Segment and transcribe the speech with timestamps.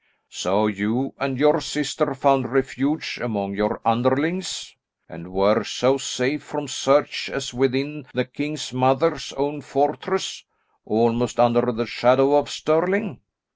[0.31, 4.73] So you and your sister found refuge among your underlings?
[5.07, 10.43] and where so safe from search as within the king's mother's own fortress,
[10.85, 13.19] almost under the shadow of Stirling?